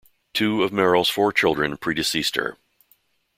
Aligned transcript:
Two 0.33 0.63
of 0.63 0.73
Merrill's 0.73 1.09
four 1.11 1.31
children 1.31 1.77
predeceased 1.77 2.35
her. 2.35 2.57